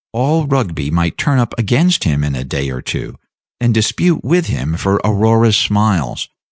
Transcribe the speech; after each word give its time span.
All 0.13 0.47
Rugby 0.47 0.89
might 0.89 1.15
turn 1.15 1.37
up 1.37 1.53
against 1.59 2.05
him 2.05 2.23
in 2.23 2.35
a 2.35 2.43
day 2.43 2.71
or 2.71 2.81
two, 2.81 3.17
and 3.59 3.71
dispute 3.71 4.23
with 4.23 4.47
him 4.47 4.75
for 4.75 4.95
Aurora's 5.05 5.57
smiles. 5.57 6.27